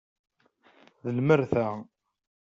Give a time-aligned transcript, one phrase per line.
[1.03, 1.67] D lmerta.